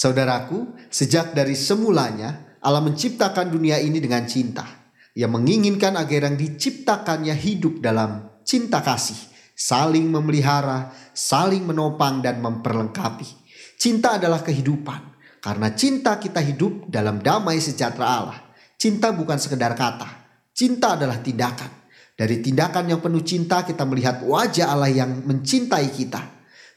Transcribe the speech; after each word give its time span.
Saudaraku, 0.00 0.80
sejak 0.88 1.36
dari 1.36 1.52
semulanya 1.52 2.56
Allah 2.64 2.80
menciptakan 2.80 3.52
dunia 3.52 3.76
ini 3.84 4.00
dengan 4.00 4.24
cinta. 4.24 4.64
Ia 5.12 5.28
menginginkan 5.28 5.92
agar 5.92 6.32
yang 6.32 6.40
diciptakannya 6.40 7.36
hidup 7.36 7.84
dalam 7.84 8.40
cinta 8.40 8.80
kasih, 8.80 9.20
saling 9.52 10.08
memelihara, 10.08 10.88
saling 11.12 11.68
menopang 11.68 12.24
dan 12.24 12.40
memperlengkapi. 12.40 13.28
Cinta 13.76 14.16
adalah 14.16 14.40
kehidupan. 14.40 15.20
Karena 15.44 15.68
cinta 15.76 16.16
kita 16.16 16.40
hidup 16.40 16.88
dalam 16.88 17.20
damai 17.20 17.60
sejahtera 17.60 18.24
Allah. 18.24 18.40
Cinta 18.80 19.12
bukan 19.12 19.36
sekedar 19.36 19.76
kata. 19.76 20.08
Cinta 20.56 20.96
adalah 20.96 21.20
tindakan. 21.20 21.68
Dari 22.16 22.40
tindakan 22.40 22.88
yang 22.88 23.04
penuh 23.04 23.20
cinta 23.20 23.68
kita 23.68 23.84
melihat 23.84 24.24
wajah 24.24 24.72
Allah 24.72 24.88
yang 24.88 25.28
mencintai 25.28 25.92
kita. 25.92 26.24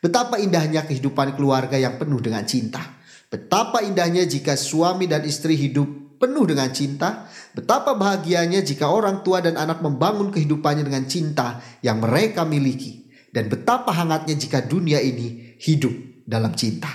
Betapa 0.03 0.39
indahnya 0.43 0.83
kehidupan 0.83 1.39
keluarga 1.39 1.79
yang 1.79 1.95
penuh 1.95 2.19
dengan 2.19 2.43
cinta. 2.43 3.02
Betapa 3.33 3.81
indahnya 3.81 4.29
jika 4.29 4.53
suami 4.53 5.09
dan 5.09 5.25
istri 5.25 5.57
hidup 5.57 5.89
penuh 6.21 6.45
dengan 6.45 6.69
cinta. 6.69 7.25
Betapa 7.57 7.97
bahagianya 7.97 8.61
jika 8.61 8.93
orang 8.93 9.25
tua 9.25 9.41
dan 9.41 9.57
anak 9.57 9.81
membangun 9.81 10.29
kehidupannya 10.29 10.85
dengan 10.85 11.09
cinta 11.09 11.57
yang 11.81 11.97
mereka 11.97 12.45
miliki. 12.45 13.09
Dan 13.33 13.49
betapa 13.49 13.89
hangatnya 13.89 14.37
jika 14.37 14.61
dunia 14.61 15.01
ini 15.01 15.57
hidup 15.57 16.21
dalam 16.29 16.53
cinta. 16.53 16.87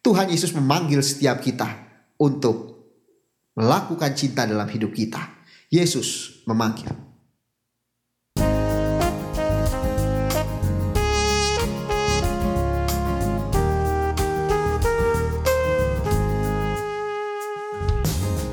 Tuhan 0.00 0.32
Yesus 0.32 0.56
memanggil 0.56 1.04
setiap 1.04 1.44
kita 1.44 1.68
untuk 2.16 2.88
melakukan 3.52 4.16
cinta 4.16 4.48
dalam 4.48 4.66
hidup 4.66 4.96
kita. 4.96 5.20
Yesus 5.68 6.40
memanggil. 6.48 7.11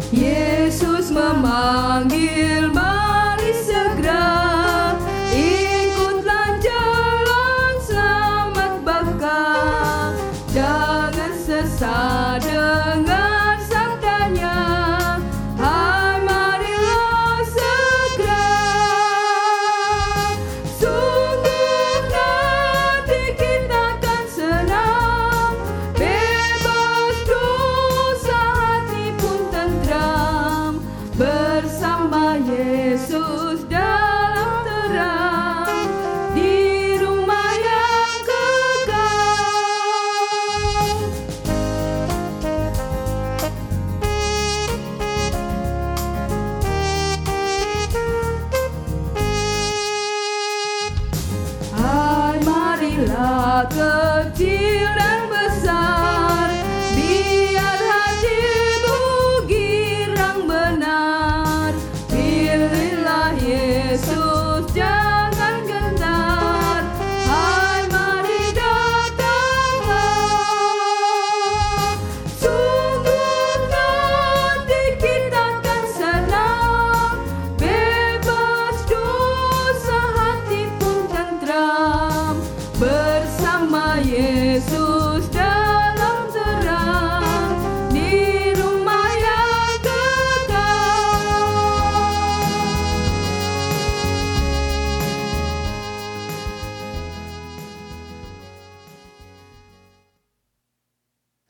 Yesus 0.10 1.14
memanggil 1.14 2.74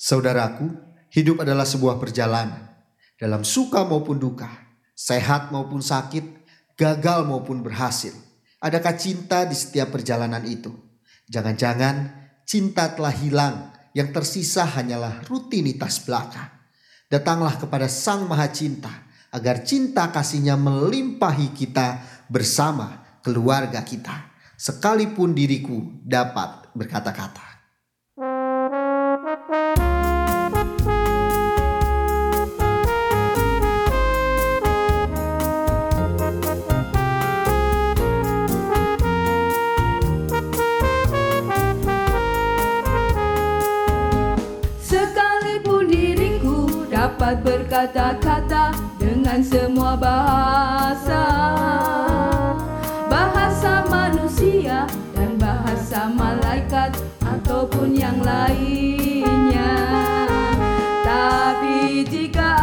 Saudaraku, 0.09 0.73
hidup 1.13 1.45
adalah 1.45 1.69
sebuah 1.69 2.01
perjalanan. 2.01 2.65
Dalam 3.13 3.45
suka 3.45 3.85
maupun 3.85 4.17
duka, 4.17 4.49
sehat 4.97 5.53
maupun 5.53 5.85
sakit, 5.85 6.25
gagal 6.73 7.29
maupun 7.29 7.61
berhasil. 7.61 8.17
Adakah 8.57 8.97
cinta 8.97 9.45
di 9.45 9.53
setiap 9.53 9.93
perjalanan 9.93 10.41
itu? 10.49 10.73
Jangan-jangan 11.29 12.09
cinta 12.41 12.89
telah 12.89 13.13
hilang, 13.13 13.69
yang 13.93 14.09
tersisa 14.09 14.65
hanyalah 14.65 15.21
rutinitas 15.29 16.01
belaka. 16.01 16.57
Datanglah 17.05 17.61
kepada 17.61 17.85
Sang 17.85 18.25
Maha 18.25 18.49
Cinta, 18.49 18.89
agar 19.29 19.61
cinta 19.61 20.09
kasihnya 20.09 20.57
melimpahi 20.57 21.53
kita 21.53 22.01
bersama 22.33 23.05
keluarga 23.21 23.85
kita. 23.85 24.33
Sekalipun 24.57 25.37
diriku 25.37 26.01
dapat 26.01 26.73
berkata-kata. 26.73 27.48
Dapat 47.29 47.45
berkata-kata 47.45 48.73
dengan 48.97 49.37
semua 49.45 49.93
bahasa. 49.93 51.25
Bahasa 53.05 53.85
manusia 53.85 54.89
dan 55.13 55.37
bahasa 55.37 56.09
malaikat 56.09 56.97
ataupun 57.21 57.93
yang 57.93 58.17
lainnya. 58.25 59.77
Tapi 61.05 62.01
jika 62.09 62.58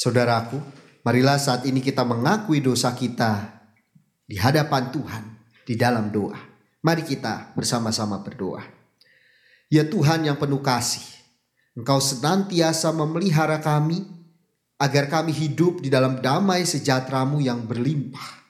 Saudaraku, 0.00 0.56
marilah 1.04 1.36
saat 1.36 1.68
ini 1.68 1.84
kita 1.84 2.08
mengakui 2.08 2.64
dosa 2.64 2.96
kita 2.96 3.60
di 4.24 4.40
hadapan 4.40 4.88
Tuhan 4.88 5.24
di 5.68 5.76
dalam 5.76 6.08
doa. 6.08 6.40
Mari 6.80 7.04
kita 7.04 7.52
bersama-sama 7.52 8.24
berdoa. 8.24 8.64
Ya 9.68 9.84
Tuhan 9.84 10.24
yang 10.24 10.40
penuh 10.40 10.64
kasih, 10.64 11.04
Engkau 11.76 12.00
senantiasa 12.00 12.96
memelihara 12.96 13.60
kami 13.60 14.08
agar 14.80 15.12
kami 15.12 15.36
hidup 15.36 15.84
di 15.84 15.92
dalam 15.92 16.24
damai 16.24 16.64
sejahteramu 16.64 17.44
yang 17.44 17.68
berlimpah. 17.68 18.40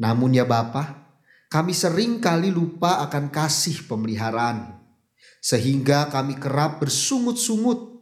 Namun 0.00 0.40
ya 0.40 0.48
Bapa, 0.48 1.04
kami 1.52 1.76
sering 1.76 2.16
kali 2.16 2.48
lupa 2.48 3.04
akan 3.04 3.28
kasih 3.28 3.84
pemeliharaan 3.84 4.80
sehingga 5.44 6.08
kami 6.08 6.40
kerap 6.40 6.80
bersungut-sungut. 6.80 7.95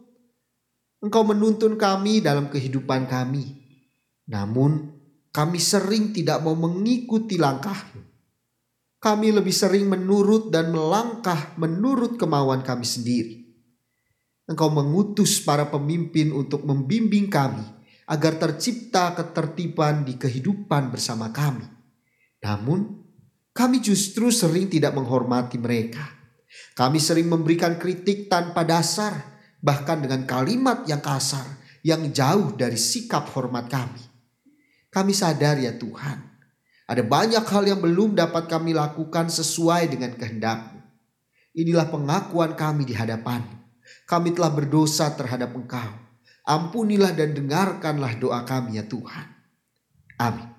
Engkau 1.03 1.23
menuntun 1.27 1.75
kami 1.75 2.23
dalam 2.23 2.47
kehidupan 2.47 3.07
kami. 3.09 3.43
Namun 4.31 4.95
kami 5.35 5.59
sering 5.59 6.15
tidak 6.15 6.39
mau 6.41 6.55
mengikuti 6.55 7.35
langkahmu. 7.35 8.01
Kami 9.03 9.27
lebih 9.35 9.53
sering 9.53 9.85
menurut 9.85 10.49
dan 10.49 10.71
melangkah 10.71 11.53
menurut 11.59 12.17
kemauan 12.17 12.63
kami 12.63 12.87
sendiri. 12.87 13.45
Engkau 14.45 14.69
mengutus 14.71 15.41
para 15.41 15.67
pemimpin 15.69 16.31
untuk 16.31 16.63
membimbing 16.63 17.29
kami 17.29 17.65
agar 18.05 18.37
tercipta 18.37 19.13
ketertiban 19.17 20.05
di 20.05 20.15
kehidupan 20.15 20.93
bersama 20.93 21.33
kami. 21.33 21.65
Namun, 22.45 23.05
kami 23.49 23.81
justru 23.81 24.29
sering 24.29 24.69
tidak 24.69 24.93
menghormati 24.93 25.57
mereka. 25.57 26.05
Kami 26.77 27.01
sering 27.01 27.25
memberikan 27.25 27.75
kritik 27.81 28.29
tanpa 28.29 28.61
dasar, 28.61 29.34
bahkan 29.65 30.05
dengan 30.05 30.29
kalimat 30.29 30.85
yang 30.85 31.01
kasar, 31.01 31.57
yang 31.81 32.13
jauh 32.13 32.53
dari 32.53 32.77
sikap 32.77 33.25
hormat 33.33 33.65
kami. 33.65 34.05
Kami 34.93 35.11
sadar 35.11 35.57
ya 35.57 35.73
Tuhan, 35.73 36.21
ada 36.85 37.01
banyak 37.01 37.41
hal 37.41 37.63
yang 37.65 37.81
belum 37.81 38.13
dapat 38.13 38.45
kami 38.45 38.77
lakukan 38.77 39.33
sesuai 39.33 39.89
dengan 39.89 40.13
kehendak-Mu. 40.13 40.79
Inilah 41.57 41.89
pengakuan 41.89 42.53
kami 42.53 42.85
di 42.85 42.93
hadapan 42.93 43.65
kami 44.05 44.33
telah 44.33 44.53
berdosa 44.53 45.13
terhadap 45.13 45.53
Engkau. 45.53 45.93
Ampunilah 46.45 47.17
dan 47.17 47.33
dengarkanlah 47.33 48.21
doa 48.21 48.45
kami 48.45 48.77
ya 48.77 48.85
Tuhan. 48.85 49.27
Amin. 50.21 50.54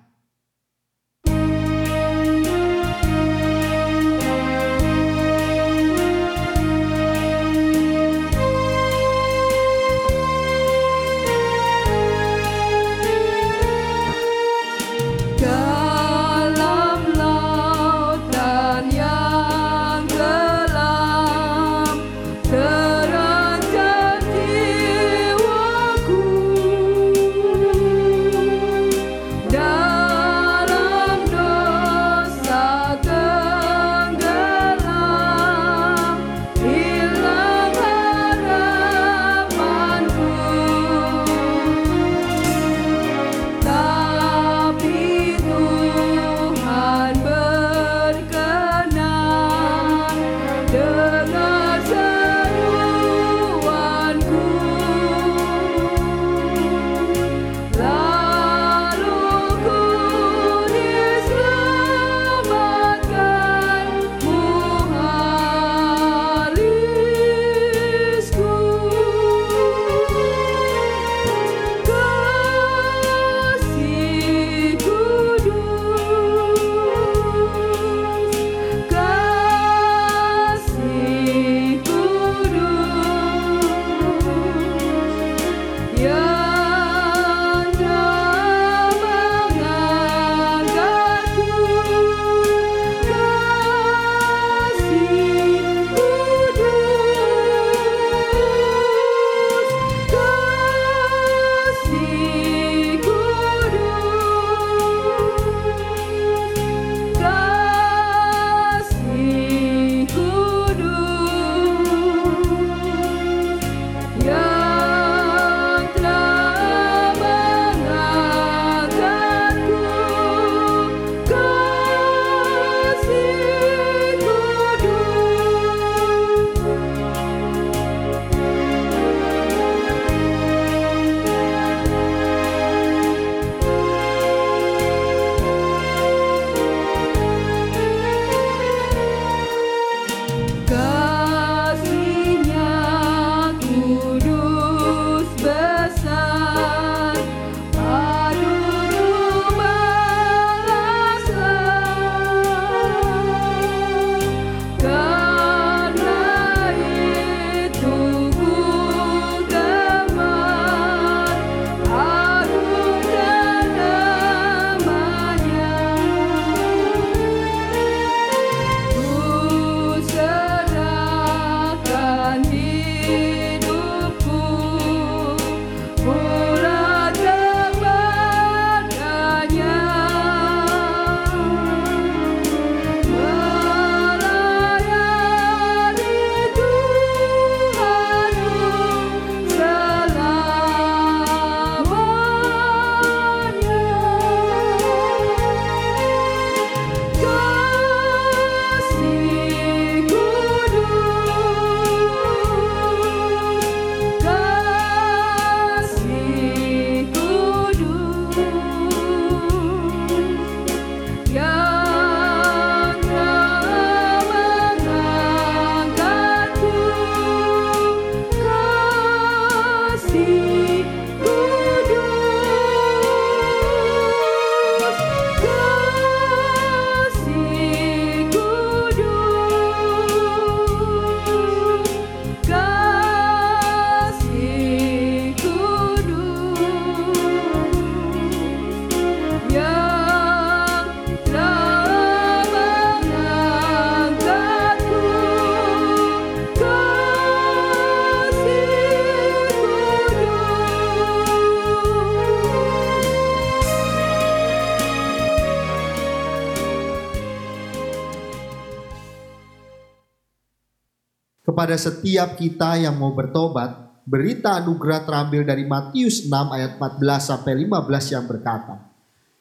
Kepada 261.57 261.73
setiap 261.73 262.37
kita 262.37 262.77
yang 262.77 263.01
mau 263.01 263.17
bertobat, 263.17 263.89
berita 264.05 264.61
anugerah 264.61 265.09
terambil 265.09 265.41
dari 265.41 265.65
Matius 265.65 266.29
6 266.29 266.53
ayat 266.53 266.77
14 266.77 267.01
sampai 267.17 267.65
15 267.65 268.13
yang 268.13 268.29
berkata, 268.29 268.77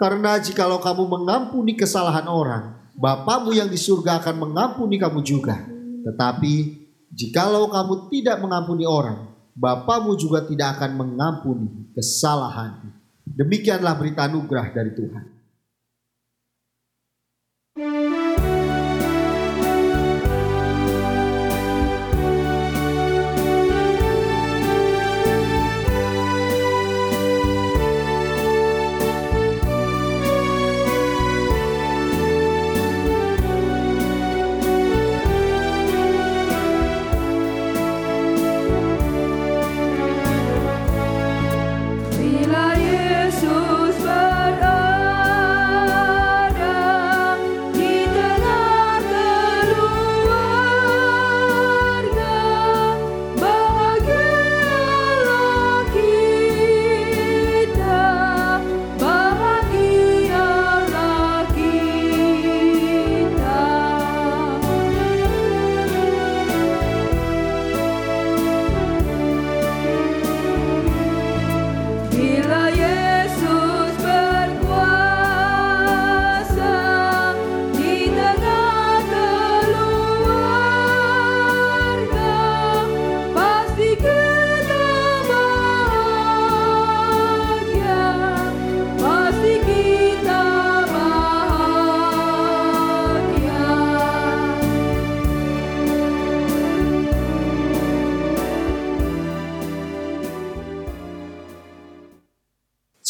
Karena 0.00 0.40
jikalau 0.40 0.80
kamu 0.80 1.12
mengampuni 1.12 1.76
kesalahan 1.76 2.24
orang, 2.24 2.72
Bapamu 2.96 3.52
yang 3.52 3.68
di 3.68 3.76
surga 3.76 4.24
akan 4.24 4.48
mengampuni 4.48 4.96
kamu 4.96 5.20
juga. 5.20 5.60
Tetapi 6.08 6.52
jikalau 7.12 7.68
kamu 7.68 8.08
tidak 8.08 8.40
mengampuni 8.40 8.88
orang, 8.88 9.36
Bapamu 9.52 10.16
juga 10.16 10.40
tidak 10.48 10.80
akan 10.80 10.96
mengampuni 10.96 11.92
kesalahanmu. 11.92 12.96
Demikianlah 13.28 13.92
berita 13.92 14.24
anugerah 14.24 14.72
dari 14.72 14.96
Tuhan. 14.96 15.35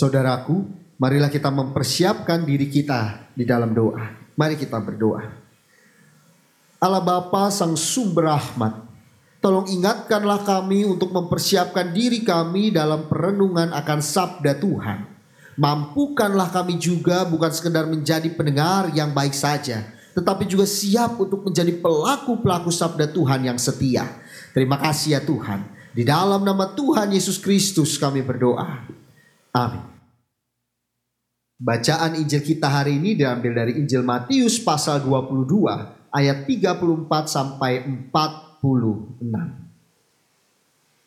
Saudaraku, 0.07 0.63
marilah 1.03 1.27
kita 1.27 1.51
mempersiapkan 1.51 2.47
diri 2.47 2.71
kita 2.71 3.27
di 3.35 3.43
dalam 3.43 3.75
doa. 3.75 4.07
Mari 4.39 4.55
kita 4.55 4.79
berdoa. 4.79 5.27
Allah 6.79 7.03
Bapa 7.03 7.51
Sang 7.51 7.75
Sumber 7.75 8.31
Rahmat, 8.31 8.87
tolong 9.43 9.67
ingatkanlah 9.67 10.47
kami 10.47 10.87
untuk 10.87 11.11
mempersiapkan 11.11 11.91
diri 11.91 12.23
kami 12.23 12.71
dalam 12.71 13.11
perenungan 13.11 13.75
akan 13.75 13.99
sabda 13.99 14.55
Tuhan. 14.63 15.11
Mampukanlah 15.59 16.55
kami 16.55 16.79
juga 16.79 17.27
bukan 17.27 17.51
sekedar 17.51 17.91
menjadi 17.91 18.31
pendengar 18.31 18.95
yang 18.95 19.11
baik 19.11 19.35
saja, 19.35 19.91
tetapi 20.15 20.47
juga 20.47 20.71
siap 20.71 21.19
untuk 21.19 21.51
menjadi 21.51 21.75
pelaku-pelaku 21.83 22.71
sabda 22.71 23.11
Tuhan 23.11 23.43
yang 23.43 23.59
setia. 23.59 24.07
Terima 24.55 24.79
kasih 24.79 25.19
ya 25.19 25.21
Tuhan. 25.27 25.67
Di 25.91 26.07
dalam 26.07 26.47
nama 26.47 26.71
Tuhan 26.71 27.11
Yesus 27.11 27.43
Kristus 27.43 27.99
kami 27.99 28.23
berdoa. 28.23 28.87
Amin. 29.51 29.96
Bacaan 31.57 32.21
Injil 32.21 32.45
kita 32.45 32.69
hari 32.69 33.01
ini 33.01 33.17
diambil 33.17 33.65
dari 33.65 33.81
Injil 33.81 34.05
Matius 34.05 34.61
pasal 34.61 35.01
22 35.01 36.13
ayat 36.13 36.45
34 36.45 37.09
sampai 37.33 37.81
46. 38.13 38.61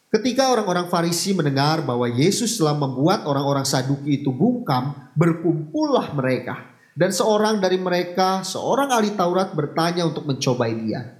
Ketika 0.09 0.49
orang-orang 0.49 0.89
Farisi 0.89 1.37
mendengar 1.37 1.85
bahwa 1.85 2.09
Yesus 2.09 2.57
telah 2.57 2.73
membuat 2.73 3.29
orang-orang 3.29 3.61
Saduki 3.61 4.25
itu 4.25 4.33
bungkam, 4.33 5.13
berkumpullah 5.13 6.17
mereka. 6.17 6.65
Dan 6.97 7.13
seorang 7.13 7.61
dari 7.61 7.77
mereka, 7.77 8.41
seorang 8.41 8.89
ahli 8.89 9.13
Taurat 9.13 9.53
bertanya 9.53 10.01
untuk 10.09 10.25
mencobai 10.25 10.73
dia. 10.81 11.13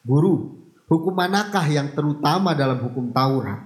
Guru, 0.00 0.56
hukum 0.88 1.12
manakah 1.12 1.68
yang 1.68 1.92
terutama 1.92 2.56
dalam 2.56 2.80
hukum 2.80 3.12
Taurat? 3.12 3.60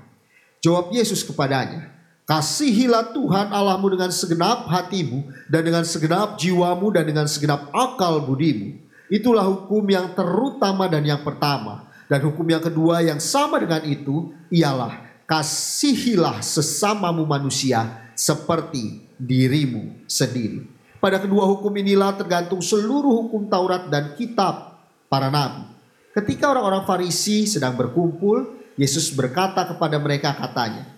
Jawab 0.58 0.90
Yesus 0.90 1.22
kepadanya, 1.22 1.93
Kasihilah 2.24 3.12
Tuhan 3.12 3.52
Allahmu 3.52 3.92
dengan 3.92 4.08
segenap 4.08 4.64
hatimu 4.64 5.28
dan 5.52 5.60
dengan 5.60 5.84
segenap 5.84 6.40
jiwamu 6.40 6.88
dan 6.88 7.04
dengan 7.04 7.28
segenap 7.28 7.68
akal 7.68 8.24
budimu. 8.24 8.80
Itulah 9.12 9.44
hukum 9.44 9.84
yang 9.84 10.16
terutama 10.16 10.88
dan 10.88 11.04
yang 11.04 11.20
pertama. 11.20 11.84
Dan 12.08 12.24
hukum 12.24 12.48
yang 12.48 12.64
kedua 12.64 13.04
yang 13.04 13.20
sama 13.20 13.60
dengan 13.60 13.84
itu 13.84 14.32
ialah 14.48 15.04
kasihilah 15.28 16.40
sesamamu 16.40 17.28
manusia 17.28 18.08
seperti 18.16 19.04
dirimu 19.20 20.04
sendiri. 20.08 20.64
Pada 21.04 21.20
kedua 21.20 21.44
hukum 21.44 21.68
inilah 21.76 22.16
tergantung 22.16 22.64
seluruh 22.64 23.12
hukum 23.24 23.52
Taurat 23.52 23.92
dan 23.92 24.16
kitab 24.16 24.80
para 25.12 25.28
nabi. 25.28 25.68
Ketika 26.16 26.48
orang-orang 26.48 26.88
Farisi 26.88 27.44
sedang 27.44 27.76
berkumpul, 27.76 28.56
Yesus 28.80 29.12
berkata 29.12 29.68
kepada 29.68 30.00
mereka 30.00 30.32
katanya, 30.32 30.93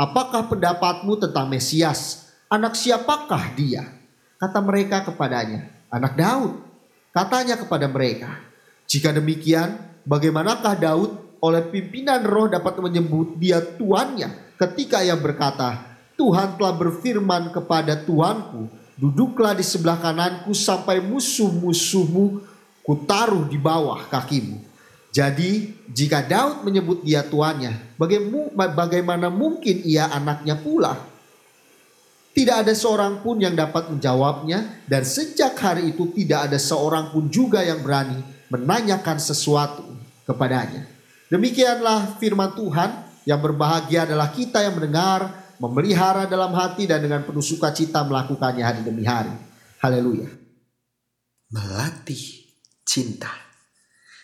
Apakah 0.00 0.48
pendapatmu 0.48 1.20
tentang 1.20 1.44
Mesias? 1.52 2.32
Anak 2.48 2.72
siapakah 2.72 3.52
dia? 3.52 3.84
Kata 4.40 4.64
mereka 4.64 5.04
kepadanya, 5.04 5.68
anak 5.92 6.16
Daud. 6.16 6.56
Katanya 7.12 7.60
kepada 7.60 7.84
mereka, 7.84 8.40
jika 8.88 9.12
demikian, 9.12 9.76
bagaimanakah 10.08 10.72
Daud 10.80 11.10
oleh 11.44 11.60
pimpinan 11.68 12.24
roh 12.24 12.48
dapat 12.48 12.80
menyebut 12.80 13.36
dia 13.36 13.60
tuannya 13.60 14.56
ketika 14.56 15.04
ia 15.04 15.20
berkata, 15.20 15.84
Tuhan 16.16 16.56
telah 16.56 16.72
berfirman 16.80 17.52
kepada 17.52 18.00
Tuanku, 18.00 18.72
duduklah 18.96 19.52
di 19.52 19.64
sebelah 19.64 20.00
kananku 20.00 20.56
sampai 20.56 21.04
musuh-musuhmu 21.04 22.40
kutaruh 22.80 23.44
di 23.52 23.60
bawah 23.60 24.08
kakimu. 24.08 24.69
Jadi 25.10 25.74
jika 25.90 26.22
Daud 26.22 26.62
menyebut 26.62 27.02
dia 27.02 27.26
tuannya, 27.26 27.98
bagaimana 28.54 29.26
mungkin 29.26 29.82
ia 29.82 30.06
anaknya 30.06 30.54
pula? 30.54 30.94
Tidak 32.30 32.62
ada 32.62 32.70
seorang 32.70 33.18
pun 33.26 33.42
yang 33.42 33.58
dapat 33.58 33.90
menjawabnya 33.90 34.86
dan 34.86 35.02
sejak 35.02 35.58
hari 35.58 35.90
itu 35.90 36.14
tidak 36.14 36.46
ada 36.46 36.62
seorang 36.62 37.10
pun 37.10 37.26
juga 37.26 37.58
yang 37.66 37.82
berani 37.82 38.22
menanyakan 38.54 39.18
sesuatu 39.18 39.82
kepadanya. 40.30 40.86
Demikianlah 41.26 42.22
firman 42.22 42.54
Tuhan 42.54 42.90
yang 43.26 43.42
berbahagia 43.42 44.06
adalah 44.06 44.30
kita 44.30 44.62
yang 44.62 44.78
mendengar, 44.78 45.42
memelihara 45.58 46.30
dalam 46.30 46.54
hati 46.54 46.86
dan 46.86 47.02
dengan 47.02 47.26
penuh 47.26 47.42
sukacita 47.42 48.06
melakukannya 48.06 48.62
hari 48.62 48.86
demi 48.86 49.02
hari. 49.02 49.34
Haleluya. 49.82 50.30
Melatih 51.50 52.46
cinta. 52.86 53.49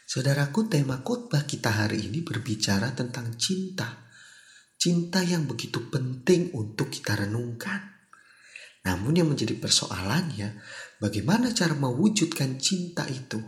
Saudaraku, 0.06 0.70
tema 0.70 1.02
khotbah 1.02 1.42
kita 1.42 1.82
hari 1.82 2.06
ini 2.06 2.22
berbicara 2.22 2.94
tentang 2.94 3.34
cinta. 3.34 4.06
Cinta 4.78 5.18
yang 5.18 5.50
begitu 5.50 5.90
penting 5.90 6.54
untuk 6.54 6.94
kita 6.94 7.26
renungkan. 7.26 7.82
Namun 8.86 9.18
yang 9.18 9.26
menjadi 9.26 9.58
persoalannya, 9.58 10.62
bagaimana 11.02 11.50
cara 11.50 11.74
mewujudkan 11.74 12.54
cinta 12.62 13.02
itu? 13.10 13.42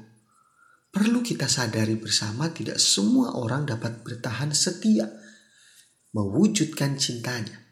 Perlu 0.91 1.23
kita 1.23 1.47
sadari 1.47 1.95
bersama 1.95 2.51
tidak 2.51 2.83
semua 2.83 3.39
orang 3.39 3.63
dapat 3.63 4.03
bertahan 4.03 4.51
setia 4.51 5.07
mewujudkan 6.11 6.99
cintanya. 6.99 7.68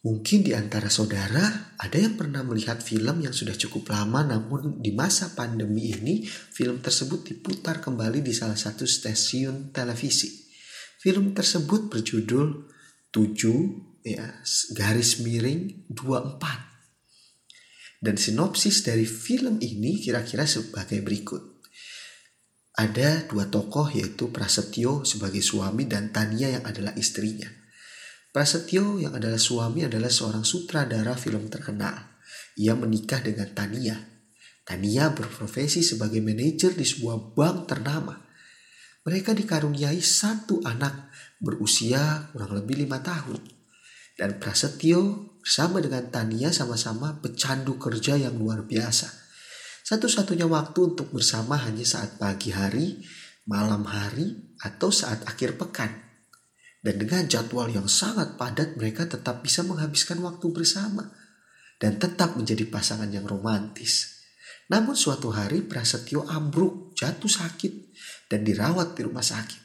Mungkin 0.00 0.40
di 0.40 0.56
antara 0.56 0.88
saudara 0.88 1.76
ada 1.76 1.98
yang 2.00 2.16
pernah 2.16 2.40
melihat 2.40 2.80
film 2.80 3.20
yang 3.20 3.36
sudah 3.36 3.52
cukup 3.52 3.92
lama 3.92 4.24
namun 4.24 4.80
di 4.80 4.96
masa 4.96 5.36
pandemi 5.36 5.92
ini 5.92 6.24
film 6.24 6.80
tersebut 6.80 7.20
diputar 7.20 7.84
kembali 7.84 8.24
di 8.24 8.32
salah 8.32 8.56
satu 8.56 8.88
stasiun 8.88 9.76
televisi. 9.76 10.48
Film 11.04 11.36
tersebut 11.36 11.92
berjudul 11.92 12.64
7 13.12 14.08
ya 14.08 14.40
garis 14.72 15.20
miring 15.20 15.84
24. 15.92 18.00
Dan 18.00 18.16
sinopsis 18.16 18.80
dari 18.80 19.04
film 19.04 19.60
ini 19.60 20.00
kira-kira 20.00 20.48
sebagai 20.48 21.04
berikut. 21.04 21.60
ada 22.80 23.28
dua 23.28 23.52
tokoh 23.52 23.92
yaitu 23.92 24.32
Prasetyo 24.32 25.04
sebagai 25.04 25.44
suami 25.44 25.84
dan 25.84 26.16
Tania 26.16 26.48
yang 26.48 26.64
adalah 26.64 26.96
istrinya. 26.96 27.59
Prasetyo 28.30 29.02
yang 29.02 29.18
adalah 29.18 29.42
suami 29.42 29.90
adalah 29.90 30.06
seorang 30.06 30.46
sutradara 30.46 31.18
film 31.18 31.50
terkenal. 31.50 32.22
Ia 32.62 32.78
menikah 32.78 33.18
dengan 33.18 33.50
Tania. 33.50 33.98
Tania 34.62 35.10
berprofesi 35.10 35.82
sebagai 35.82 36.22
manajer 36.22 36.78
di 36.78 36.86
sebuah 36.86 37.34
bank 37.34 37.66
ternama. 37.66 38.14
Mereka 39.02 39.34
dikaruniai 39.34 39.98
satu 39.98 40.62
anak 40.62 41.10
berusia 41.42 42.30
kurang 42.30 42.54
lebih 42.54 42.86
lima 42.86 43.02
tahun. 43.02 43.42
Dan 44.14 44.38
Prasetyo 44.38 45.34
bersama 45.42 45.82
dengan 45.82 46.06
Tania 46.14 46.54
sama-sama 46.54 47.18
pecandu 47.18 47.82
kerja 47.82 48.14
yang 48.14 48.38
luar 48.38 48.62
biasa. 48.62 49.10
Satu-satunya 49.82 50.46
waktu 50.46 50.94
untuk 50.94 51.10
bersama 51.10 51.58
hanya 51.58 51.82
saat 51.82 52.14
pagi 52.14 52.54
hari, 52.54 53.02
malam 53.50 53.82
hari, 53.90 54.54
atau 54.62 54.94
saat 54.94 55.26
akhir 55.26 55.58
pekan. 55.58 56.09
Dan 56.80 56.96
dengan 56.96 57.28
jadwal 57.28 57.68
yang 57.68 57.86
sangat 57.86 58.40
padat 58.40 58.80
mereka 58.80 59.04
tetap 59.04 59.44
bisa 59.44 59.60
menghabiskan 59.64 60.16
waktu 60.24 60.48
bersama. 60.48 61.12
Dan 61.76 62.00
tetap 62.00 62.36
menjadi 62.36 62.64
pasangan 62.68 63.08
yang 63.12 63.28
romantis. 63.28 64.20
Namun 64.70 64.94
suatu 64.94 65.34
hari 65.34 65.66
Prasetyo 65.66 66.24
ambruk, 66.30 66.94
jatuh 66.94 67.28
sakit, 67.28 67.90
dan 68.30 68.46
dirawat 68.46 68.94
di 68.94 69.02
rumah 69.02 69.24
sakit. 69.24 69.60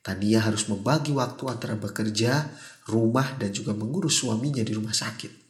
Tania 0.00 0.40
harus 0.40 0.64
membagi 0.72 1.12
waktu 1.12 1.42
antara 1.52 1.76
bekerja, 1.76 2.48
rumah, 2.88 3.36
dan 3.36 3.52
juga 3.52 3.76
mengurus 3.76 4.24
suaminya 4.24 4.64
di 4.64 4.72
rumah 4.72 4.96
sakit. 4.96 5.48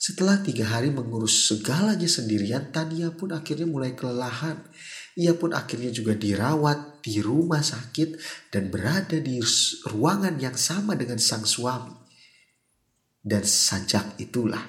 Setelah 0.00 0.40
tiga 0.44 0.68
hari 0.68 0.92
mengurus 0.92 1.48
segalanya 1.48 2.08
sendirian, 2.08 2.72
Tania 2.72 3.08
pun 3.12 3.32
akhirnya 3.32 3.64
mulai 3.64 3.96
kelelahan. 3.96 4.60
Ia 5.18 5.34
pun 5.34 5.50
akhirnya 5.50 5.90
juga 5.90 6.14
dirawat 6.14 7.02
di 7.02 7.18
rumah 7.18 7.64
sakit 7.64 8.14
dan 8.54 8.70
berada 8.70 9.18
di 9.18 9.42
ruangan 9.90 10.38
yang 10.38 10.54
sama 10.54 10.94
dengan 10.94 11.18
sang 11.18 11.42
suami. 11.42 11.96
Dan 13.20 13.42
sejak 13.42 14.16
itulah, 14.22 14.62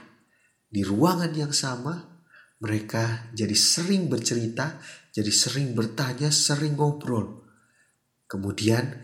di 0.65 0.81
ruangan 0.81 1.31
yang 1.35 1.53
sama, 1.53 1.93
mereka 2.61 3.29
jadi 3.37 3.53
sering 3.53 4.09
bercerita, 4.09 4.81
jadi 5.13 5.29
sering 5.29 5.77
bertanya, 5.77 6.33
sering 6.33 6.73
ngobrol. 6.73 7.45
Kemudian 8.25 8.97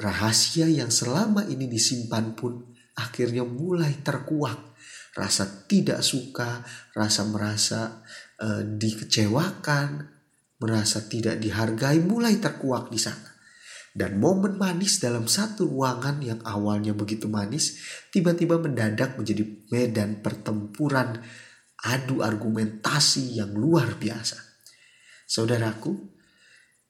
rahasia 0.00 0.66
yang 0.66 0.88
selama 0.88 1.44
ini 1.46 1.68
disimpan 1.68 2.32
pun 2.32 2.72
akhirnya 2.96 3.44
mulai 3.44 4.02
terkuak 4.02 4.72
rasa 5.12 5.68
tidak 5.68 6.00
suka, 6.00 6.64
rasa 6.96 7.28
merasa 7.28 8.00
uh, 8.40 8.64
dikecewakan, 8.64 10.08
merasa 10.62 11.10
tidak 11.10 11.42
dihargai 11.42 11.98
mulai 11.98 12.38
terkuak 12.38 12.88
di 12.88 13.02
sana. 13.02 13.34
Dan 13.92 14.16
momen 14.16 14.56
manis 14.56 15.02
dalam 15.02 15.28
satu 15.28 15.68
ruangan 15.68 16.22
yang 16.24 16.40
awalnya 16.46 16.96
begitu 16.96 17.28
manis, 17.28 17.76
tiba-tiba 18.08 18.56
mendadak 18.56 19.20
menjadi 19.20 19.44
medan 19.68 20.24
pertempuran 20.24 21.20
adu 21.82 22.24
argumentasi 22.24 23.42
yang 23.42 23.52
luar 23.52 24.00
biasa. 24.00 24.38
Saudaraku, 25.28 25.92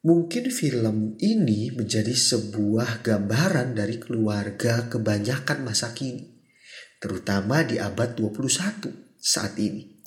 mungkin 0.07 0.47
film 0.47 1.19
ini 1.19 1.75
menjadi 1.75 2.15
sebuah 2.15 3.03
gambaran 3.03 3.75
dari 3.75 3.99
keluarga 3.99 4.87
kebanyakan 4.87 5.67
masa 5.67 5.91
kini 5.91 6.33
terutama 7.03 7.67
di 7.67 7.83
abad 7.83 8.15
21 8.15 9.19
saat 9.19 9.59
ini. 9.59 9.99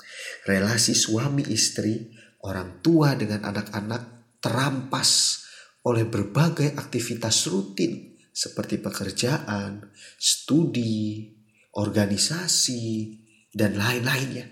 Relasi 0.48 0.96
suami 0.96 1.44
istri, 1.52 2.08
orang 2.46 2.78
tua 2.78 3.18
dengan 3.18 3.42
anak-anak 3.50 4.38
terampas 4.38 5.42
oleh 5.82 6.06
berbagai 6.06 6.78
aktivitas 6.78 7.50
rutin 7.50 8.14
seperti 8.30 8.78
pekerjaan, 8.78 9.90
studi, 10.18 11.26
organisasi, 11.74 12.84
dan 13.50 13.74
lain-lainnya. 13.74 14.46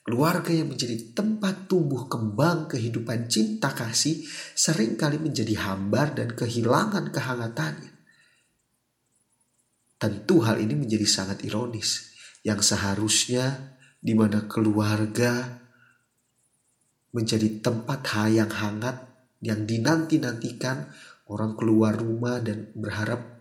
Keluarga 0.00 0.48
yang 0.48 0.72
menjadi 0.72 1.12
tempat 1.12 1.68
tumbuh 1.68 2.08
kembang 2.08 2.66
kehidupan 2.72 3.28
cinta 3.28 3.76
kasih 3.76 4.24
sering 4.56 4.96
kali 4.96 5.20
menjadi 5.20 5.60
hambar 5.60 6.16
dan 6.16 6.32
kehilangan 6.32 7.12
kehangatannya. 7.12 7.92
Tentu 10.00 10.40
hal 10.40 10.56
ini 10.56 10.72
menjadi 10.80 11.04
sangat 11.04 11.44
ironis 11.44 12.16
yang 12.40 12.64
seharusnya 12.64 13.76
di 14.00 14.16
mana 14.16 14.48
keluarga 14.48 15.59
menjadi 17.10 17.62
tempat 17.62 18.06
yang 18.30 18.50
hangat 18.50 19.10
yang 19.40 19.64
dinanti-nantikan 19.64 20.86
orang 21.30 21.56
keluar 21.56 21.96
rumah 21.96 22.38
dan 22.42 22.70
berharap 22.76 23.40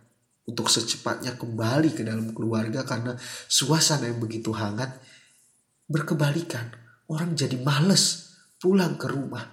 untuk 0.50 0.66
secepatnya 0.66 1.38
kembali 1.38 1.94
ke 1.94 2.02
dalam 2.02 2.34
keluarga 2.34 2.82
karena 2.82 3.14
suasana 3.46 4.10
yang 4.10 4.18
begitu 4.18 4.50
hangat 4.56 4.98
berkebalikan. 5.86 6.74
Orang 7.10 7.38
jadi 7.38 7.58
males 7.62 8.34
pulang 8.58 8.98
ke 8.98 9.10
rumah. 9.10 9.46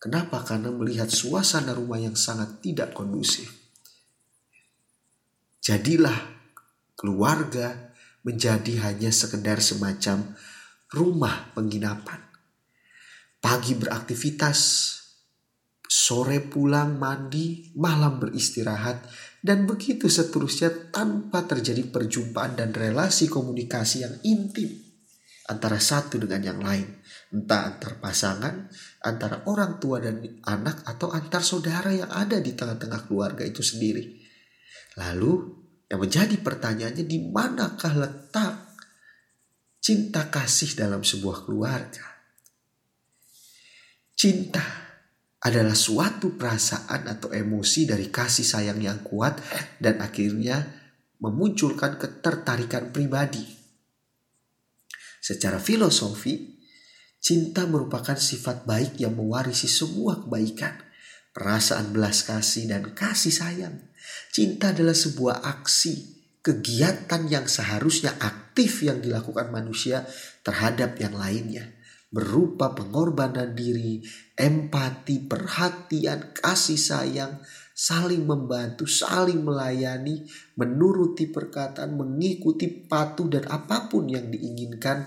Kenapa? 0.00 0.40
Karena 0.44 0.72
melihat 0.72 1.12
suasana 1.12 1.76
rumah 1.76 2.00
yang 2.00 2.16
sangat 2.16 2.64
tidak 2.64 2.96
kondusif. 2.96 3.52
Jadilah 5.60 6.16
keluarga 6.96 7.92
menjadi 8.24 8.80
hanya 8.88 9.12
sekedar 9.12 9.60
semacam 9.60 10.36
rumah 10.92 11.52
penginapan. 11.52 12.29
Pagi 13.40 13.72
beraktivitas, 13.72 14.60
sore 15.80 16.44
pulang 16.44 17.00
mandi, 17.00 17.72
malam 17.80 18.20
beristirahat, 18.20 19.08
dan 19.40 19.64
begitu 19.64 20.12
seterusnya 20.12 20.92
tanpa 20.92 21.48
terjadi 21.48 21.88
perjumpaan 21.88 22.60
dan 22.60 22.76
relasi 22.76 23.32
komunikasi 23.32 24.04
yang 24.04 24.14
intim 24.28 24.90
antara 25.48 25.80
satu 25.80 26.20
dengan 26.20 26.44
yang 26.44 26.60
lain. 26.62 27.00
Entah 27.34 27.74
antar 27.74 27.98
pasangan, 27.98 28.70
antara 29.02 29.42
orang 29.48 29.82
tua 29.82 29.98
dan 29.98 30.20
anak, 30.46 30.86
atau 30.86 31.10
antar 31.10 31.42
saudara 31.42 31.90
yang 31.90 32.12
ada 32.12 32.38
di 32.38 32.54
tengah-tengah 32.54 33.10
keluarga 33.10 33.42
itu 33.42 33.64
sendiri. 33.64 34.20
Lalu 34.98 35.32
yang 35.90 35.98
menjadi 35.98 36.36
pertanyaannya 36.38 37.04
di 37.06 37.18
manakah 37.30 37.94
letak 37.98 38.54
cinta 39.82 40.30
kasih 40.30 40.78
dalam 40.78 41.02
sebuah 41.02 41.48
keluarga? 41.48 42.09
Cinta 44.20 44.60
adalah 45.40 45.72
suatu 45.72 46.36
perasaan 46.36 47.08
atau 47.08 47.32
emosi 47.32 47.88
dari 47.88 48.12
kasih 48.12 48.44
sayang 48.44 48.76
yang 48.84 49.00
kuat 49.00 49.40
dan 49.80 49.96
akhirnya 50.04 50.60
memunculkan 51.24 51.96
ketertarikan 51.96 52.92
pribadi. 52.92 53.40
Secara 55.24 55.56
filosofi, 55.56 56.36
cinta 57.16 57.64
merupakan 57.64 58.20
sifat 58.20 58.68
baik 58.68 59.00
yang 59.00 59.16
mewarisi 59.16 59.72
semua 59.72 60.20
kebaikan, 60.20 60.76
perasaan 61.32 61.88
belas 61.88 62.20
kasih 62.20 62.68
dan 62.68 62.92
kasih 62.92 63.32
sayang 63.32 63.88
Cinta 64.28 64.76
adalah 64.76 64.92
sebuah 64.92 65.40
aksi, 65.48 66.20
kegiatan 66.44 67.24
yang 67.24 67.48
seharusnya 67.48 68.20
aktif 68.20 68.84
yang 68.84 69.00
dilakukan 69.00 69.48
manusia 69.48 70.04
terhadap 70.44 71.00
yang 71.00 71.16
lainnya. 71.16 71.79
Berupa 72.10 72.74
pengorbanan 72.74 73.54
diri, 73.54 74.02
empati, 74.34 75.30
perhatian, 75.30 76.34
kasih 76.34 76.74
sayang, 76.74 77.38
saling 77.70 78.26
membantu, 78.26 78.84
saling 78.84 79.40
melayani, 79.40 80.26
menuruti 80.58 81.30
perkataan, 81.30 81.96
mengikuti 81.96 82.66
patuh 82.66 83.30
dan 83.30 83.46
apa 83.46 83.86
pun 83.86 84.10
yang 84.10 84.26
diinginkan 84.26 85.06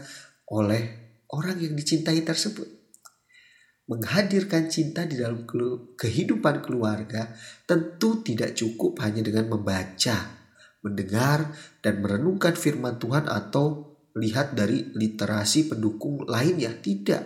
oleh 0.50 0.84
orang 1.30 1.62
yang 1.62 1.78
dicintai 1.78 2.26
tersebut. 2.26 2.66
Menghadirkan 3.84 4.72
cinta 4.72 5.04
di 5.04 5.20
dalam 5.20 5.44
kehidupan 6.00 6.64
keluarga 6.64 7.36
tentu 7.68 8.24
tidak 8.24 8.56
cukup 8.56 8.98
hanya 9.04 9.22
dengan 9.22 9.52
membaca, 9.54 10.18
mendengar, 10.82 11.52
dan 11.84 12.00
merenungkan 12.00 12.56
firman 12.56 12.96
Tuhan 12.96 13.28
atau 13.28 13.93
lihat 14.18 14.54
dari 14.54 14.94
literasi 14.94 15.70
pendukung 15.70 16.26
lainnya. 16.26 16.74
Tidak. 16.74 17.24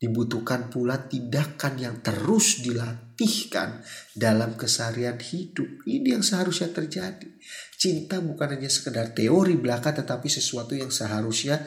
Dibutuhkan 0.00 0.72
pula 0.72 0.96
tindakan 0.96 1.76
yang 1.76 2.00
terus 2.00 2.64
dilatihkan 2.64 3.84
dalam 4.16 4.56
keseharian 4.56 5.20
hidup. 5.20 5.84
Ini 5.84 6.16
yang 6.16 6.24
seharusnya 6.24 6.72
terjadi. 6.72 7.28
Cinta 7.76 8.16
bukan 8.24 8.56
hanya 8.56 8.72
sekedar 8.72 9.12
teori 9.12 9.60
belaka 9.60 9.92
tetapi 9.92 10.24
sesuatu 10.32 10.72
yang 10.72 10.88
seharusnya 10.88 11.60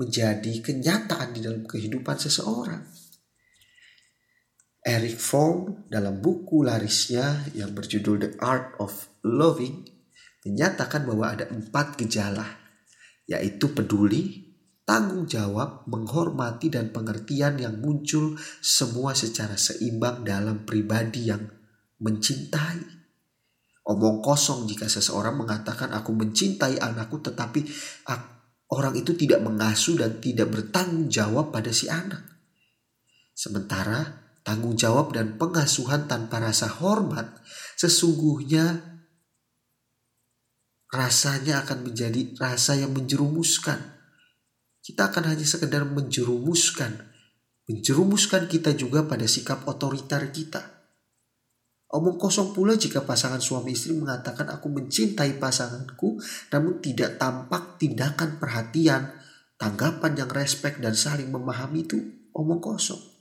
menjadi 0.00 0.64
kenyataan 0.64 1.36
di 1.36 1.44
dalam 1.44 1.68
kehidupan 1.68 2.16
seseorang. 2.16 2.82
Eric 4.84 5.16
Fromm 5.16 5.88
dalam 5.88 6.20
buku 6.20 6.60
larisnya 6.60 7.52
yang 7.56 7.72
berjudul 7.72 8.16
The 8.20 8.30
Art 8.40 8.76
of 8.80 8.92
Loving 9.24 9.80
menyatakan 10.44 11.08
bahwa 11.08 11.32
ada 11.32 11.48
empat 11.48 11.96
gejala, 11.96 12.44
yaitu 13.24 13.72
peduli, 13.72 14.52
tanggung 14.84 15.24
jawab, 15.24 15.88
menghormati 15.88 16.68
dan 16.68 16.92
pengertian 16.92 17.56
yang 17.56 17.80
muncul 17.80 18.36
semua 18.60 19.16
secara 19.16 19.56
seimbang 19.56 20.24
dalam 20.24 20.68
pribadi 20.68 21.32
yang 21.32 21.44
mencintai. 22.00 22.84
Omong 23.84 24.24
kosong 24.24 24.64
jika 24.64 24.88
seseorang 24.88 25.36
mengatakan 25.36 25.92
aku 25.92 26.16
mencintai 26.16 26.80
anakku 26.80 27.20
tetapi 27.20 27.68
orang 28.72 28.96
itu 28.96 29.12
tidak 29.12 29.44
mengasuh 29.44 30.00
dan 30.00 30.24
tidak 30.24 30.48
bertanggung 30.52 31.12
jawab 31.12 31.52
pada 31.52 31.68
si 31.68 31.92
anak. 31.92 32.24
Sementara 33.36 34.24
tanggung 34.40 34.76
jawab 34.76 35.12
dan 35.12 35.36
pengasuhan 35.36 36.08
tanpa 36.08 36.40
rasa 36.40 36.68
hormat 36.68 37.40
sesungguhnya 37.76 38.93
rasanya 40.94 41.66
akan 41.66 41.90
menjadi 41.90 42.38
rasa 42.38 42.78
yang 42.78 42.94
menjerumuskan. 42.94 43.82
Kita 44.78 45.10
akan 45.10 45.34
hanya 45.34 45.42
sekedar 45.42 45.82
menjerumuskan. 45.82 47.10
Menjerumuskan 47.66 48.46
kita 48.46 48.78
juga 48.78 49.02
pada 49.02 49.26
sikap 49.26 49.66
otoriter 49.66 50.30
kita. 50.30 50.74
Omong 51.94 52.18
kosong 52.18 52.50
pula 52.50 52.74
jika 52.74 53.06
pasangan 53.06 53.38
suami 53.38 53.70
istri 53.70 53.94
mengatakan 53.94 54.50
aku 54.50 54.66
mencintai 54.66 55.38
pasanganku 55.38 56.18
namun 56.50 56.82
tidak 56.82 57.22
tampak 57.22 57.78
tindakan 57.78 58.42
perhatian, 58.42 59.14
tanggapan 59.54 60.18
yang 60.18 60.30
respek 60.30 60.82
dan 60.82 60.98
saling 60.98 61.30
memahami 61.30 61.86
itu 61.86 61.98
omong 62.34 62.58
kosong. 62.58 63.13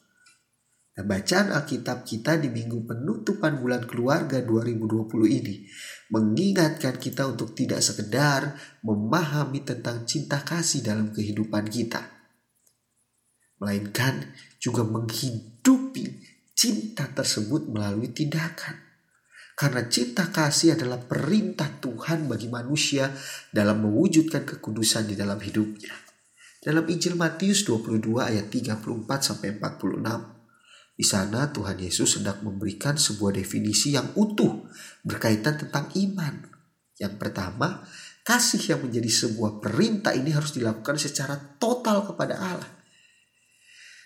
Nah, 0.94 1.04
bacaan 1.10 1.50
Alkitab 1.50 2.06
kita 2.06 2.38
di 2.38 2.54
minggu 2.54 2.86
penutupan 2.86 3.58
bulan 3.58 3.82
keluarga 3.90 4.38
2020 4.46 5.10
ini 5.26 5.66
mengingatkan 6.14 7.02
kita 7.02 7.26
untuk 7.26 7.58
tidak 7.58 7.82
sekedar 7.82 8.54
memahami 8.86 9.66
tentang 9.66 10.06
cinta 10.06 10.46
kasih 10.46 10.86
dalam 10.86 11.10
kehidupan 11.10 11.66
kita. 11.66 11.98
Melainkan 13.58 14.38
juga 14.62 14.86
menghidupi 14.86 16.22
cinta 16.54 17.10
tersebut 17.10 17.74
melalui 17.74 18.14
tindakan. 18.14 18.78
Karena 19.58 19.90
cinta 19.90 20.30
kasih 20.30 20.78
adalah 20.78 21.02
perintah 21.02 21.74
Tuhan 21.82 22.30
bagi 22.30 22.54
manusia 22.54 23.10
dalam 23.50 23.82
mewujudkan 23.82 24.46
kekudusan 24.46 25.10
di 25.10 25.18
dalam 25.18 25.42
hidupnya. 25.42 25.94
Dalam 26.62 26.86
Injil 26.86 27.18
Matius 27.18 27.66
22 27.66 28.22
ayat 28.22 28.50
34 28.50 28.78
sampai 29.22 29.58
46. 29.58 30.33
Di 30.94 31.02
sana 31.02 31.50
Tuhan 31.50 31.82
Yesus 31.82 32.22
sedang 32.22 32.46
memberikan 32.46 32.94
sebuah 32.94 33.34
definisi 33.34 33.98
yang 33.98 34.14
utuh 34.14 34.70
berkaitan 35.02 35.58
tentang 35.58 35.90
iman. 35.98 36.46
Yang 37.02 37.18
pertama, 37.18 37.82
kasih 38.22 38.78
yang 38.78 38.86
menjadi 38.86 39.10
sebuah 39.10 39.58
perintah 39.58 40.14
ini 40.14 40.30
harus 40.30 40.54
dilakukan 40.54 41.02
secara 41.02 41.58
total 41.58 42.06
kepada 42.06 42.38
Allah. 42.38 42.72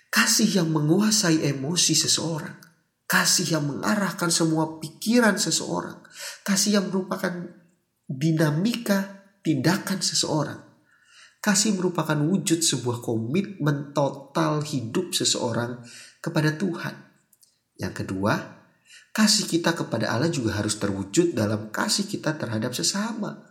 Kasih 0.07 0.63
yang 0.63 0.71
menguasai 0.71 1.43
emosi 1.51 1.91
seseorang, 1.91 2.55
kasih 3.03 3.59
yang 3.59 3.67
mengarahkan 3.67 4.31
semua 4.31 4.79
pikiran 4.79 5.35
seseorang, 5.35 5.99
kasih 6.47 6.79
yang 6.79 6.87
merupakan 6.87 7.51
dinamika 8.07 9.27
tindakan 9.43 9.99
seseorang. 9.99 10.63
Kasih 11.37 11.77
merupakan 11.77 12.17
wujud 12.17 12.59
sebuah 12.59 13.03
komitmen 13.03 13.93
total 13.93 14.63
hidup 14.63 15.13
seseorang 15.13 15.79
kepada 16.21 16.55
Tuhan. 16.55 16.95
Yang 17.77 17.93
kedua, 18.03 18.33
kasih 19.13 19.45
kita 19.45 19.73
kepada 19.77 20.13
Allah 20.13 20.29
juga 20.29 20.57
harus 20.57 20.77
terwujud 20.77 21.37
dalam 21.37 21.69
kasih 21.69 22.09
kita 22.09 22.37
terhadap 22.37 22.73
sesama. 22.73 23.45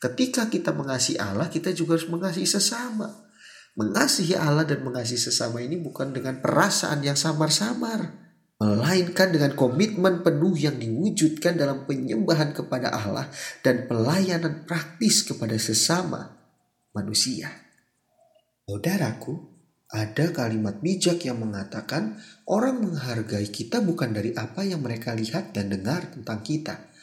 Ketika 0.00 0.48
kita 0.48 0.72
mengasihi 0.72 1.20
Allah, 1.20 1.52
kita 1.52 1.76
juga 1.76 2.00
harus 2.00 2.08
mengasihi 2.08 2.48
sesama. 2.48 3.28
Mengasihi 3.76 4.34
Allah 4.34 4.66
dan 4.66 4.82
mengasihi 4.82 5.20
sesama 5.20 5.62
ini 5.62 5.78
bukan 5.78 6.10
dengan 6.10 6.42
perasaan 6.42 7.04
yang 7.04 7.14
samar-samar, 7.14 8.10
melainkan 8.60 9.32
dengan 9.32 9.56
komitmen 9.56 10.20
penuh 10.20 10.52
yang 10.56 10.76
diwujudkan 10.76 11.56
dalam 11.56 11.88
penyembahan 11.88 12.52
kepada 12.52 12.92
Allah 12.92 13.28
dan 13.64 13.88
pelayanan 13.88 14.68
praktis 14.68 15.24
kepada 15.24 15.56
sesama 15.56 16.36
manusia. 16.92 17.48
Saudaraku, 18.68 19.49
ada 19.90 20.30
kalimat 20.30 20.78
bijak 20.78 21.26
yang 21.26 21.42
mengatakan 21.42 22.22
orang 22.46 22.78
menghargai 22.78 23.50
kita 23.50 23.82
bukan 23.82 24.14
dari 24.14 24.30
apa 24.38 24.62
yang 24.62 24.86
mereka 24.86 25.18
lihat 25.18 25.50
dan 25.50 25.66
dengar 25.66 26.14
tentang 26.14 26.46
kita. 26.46 26.94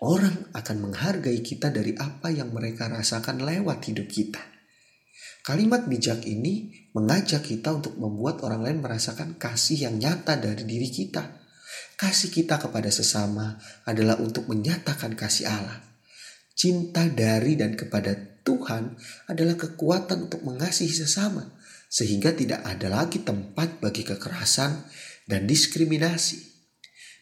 Orang 0.00 0.48
akan 0.56 0.76
menghargai 0.88 1.44
kita 1.44 1.68
dari 1.68 1.92
apa 2.00 2.32
yang 2.32 2.56
mereka 2.56 2.88
rasakan 2.88 3.44
lewat 3.44 3.84
hidup 3.92 4.08
kita. 4.08 4.40
Kalimat 5.44 5.84
bijak 5.84 6.24
ini 6.24 6.72
mengajak 6.96 7.44
kita 7.44 7.76
untuk 7.76 8.00
membuat 8.00 8.40
orang 8.40 8.64
lain 8.64 8.80
merasakan 8.80 9.36
kasih 9.36 9.92
yang 9.92 10.00
nyata 10.00 10.40
dari 10.40 10.64
diri 10.64 10.88
kita. 10.88 11.44
Kasih 12.00 12.32
kita 12.32 12.56
kepada 12.56 12.88
sesama 12.88 13.60
adalah 13.84 14.16
untuk 14.16 14.48
menyatakan 14.48 15.12
kasih 15.12 15.44
Allah. 15.44 15.84
Cinta 16.56 17.04
dari 17.04 17.60
dan 17.60 17.76
kepada 17.76 18.16
Tuhan 18.40 18.96
adalah 19.28 19.60
kekuatan 19.60 20.32
untuk 20.32 20.40
mengasihi 20.40 20.92
sesama 20.92 21.59
sehingga 21.90 22.30
tidak 22.30 22.62
ada 22.62 22.86
lagi 22.86 23.26
tempat 23.26 23.82
bagi 23.82 24.06
kekerasan 24.06 24.86
dan 25.26 25.50
diskriminasi. 25.50 26.38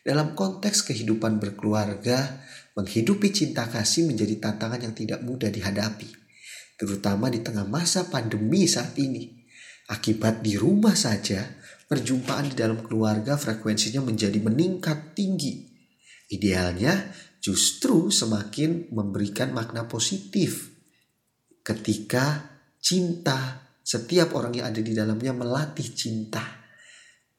Dalam 0.04 0.37
konteks 0.37 0.85
kehidupan 0.85 1.40
berkeluarga, 1.40 2.44
menghidupi 2.76 3.33
cinta 3.33 3.64
kasih 3.64 4.04
menjadi 4.04 4.37
tantangan 4.37 4.85
yang 4.85 4.94
tidak 4.94 5.24
mudah 5.24 5.48
dihadapi, 5.48 6.09
terutama 6.76 7.33
di 7.33 7.40
tengah 7.40 7.64
masa 7.64 8.07
pandemi 8.12 8.68
saat 8.68 8.92
ini. 9.00 9.40
Akibat 9.88 10.44
di 10.44 10.61
rumah 10.61 10.92
saja, 10.92 11.48
perjumpaan 11.88 12.52
di 12.52 12.54
dalam 12.61 12.85
keluarga 12.85 13.40
frekuensinya 13.40 14.04
menjadi 14.04 14.37
meningkat 14.37 15.16
tinggi. 15.16 15.64
Idealnya 16.28 17.09
justru 17.40 18.12
semakin 18.12 18.92
memberikan 18.92 19.57
makna 19.57 19.88
positif 19.88 20.76
ketika 21.64 22.52
cinta 22.85 23.67
setiap 23.88 24.37
orang 24.37 24.53
yang 24.53 24.68
ada 24.68 24.85
di 24.85 24.92
dalamnya 24.92 25.33
melatih 25.33 25.96
cinta. 25.96 26.44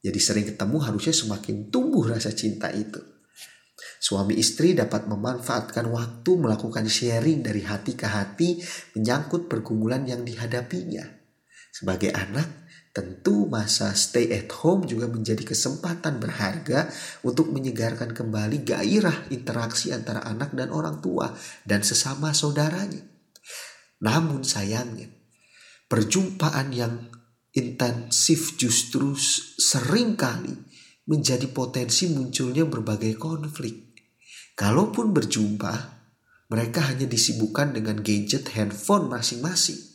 Jadi 0.02 0.18
sering 0.18 0.50
ketemu 0.50 0.82
harusnya 0.82 1.14
semakin 1.14 1.70
tumbuh 1.70 2.10
rasa 2.10 2.34
cinta 2.34 2.74
itu. 2.74 2.98
Suami 4.02 4.34
istri 4.34 4.74
dapat 4.74 5.06
memanfaatkan 5.06 5.86
waktu 5.94 6.32
melakukan 6.40 6.90
sharing 6.90 7.46
dari 7.46 7.62
hati 7.62 7.94
ke 7.94 8.08
hati 8.10 8.58
menyangkut 8.98 9.46
pergumulan 9.46 10.08
yang 10.10 10.26
dihadapinya. 10.26 11.06
Sebagai 11.70 12.10
anak, 12.16 12.48
tentu 12.96 13.46
masa 13.46 13.94
stay 13.94 14.34
at 14.34 14.50
home 14.50 14.90
juga 14.90 15.06
menjadi 15.06 15.46
kesempatan 15.46 16.18
berharga 16.18 16.90
untuk 17.22 17.54
menyegarkan 17.54 18.16
kembali 18.16 18.66
gairah 18.66 19.30
interaksi 19.30 19.94
antara 19.94 20.26
anak 20.26 20.58
dan 20.58 20.74
orang 20.74 20.98
tua 21.04 21.30
dan 21.62 21.86
sesama 21.86 22.34
saudaranya. 22.34 23.06
Namun 24.00 24.48
sayangnya, 24.48 25.19
Perjumpaan 25.90 26.70
yang 26.70 27.10
intensif 27.50 28.54
justru 28.62 29.18
sering 29.58 30.14
kali 30.14 30.54
menjadi 31.10 31.50
potensi 31.50 32.06
munculnya 32.14 32.70
berbagai 32.70 33.18
konflik. 33.18 33.98
Kalaupun 34.54 35.10
berjumpa, 35.10 35.74
mereka 36.54 36.94
hanya 36.94 37.10
disibukkan 37.10 37.74
dengan 37.74 38.06
gadget 38.06 38.54
handphone 38.54 39.10
masing-masing. 39.10 39.90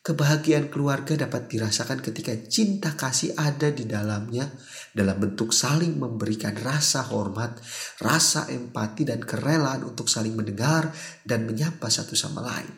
Kebahagiaan 0.00 0.72
keluarga 0.72 1.12
dapat 1.12 1.52
dirasakan 1.52 2.00
ketika 2.00 2.32
cinta 2.48 2.96
kasih 2.96 3.36
ada 3.36 3.68
di 3.68 3.84
dalamnya 3.84 4.48
dalam 4.96 5.20
bentuk 5.20 5.52
saling 5.52 6.00
memberikan 6.00 6.56
rasa 6.56 7.04
hormat, 7.12 7.60
rasa 8.00 8.48
empati 8.48 9.04
dan 9.04 9.20
kerelaan 9.20 9.84
untuk 9.84 10.08
saling 10.08 10.32
mendengar 10.32 10.88
dan 11.20 11.44
menyapa 11.44 11.92
satu 11.92 12.16
sama 12.16 12.40
lain. 12.40 12.72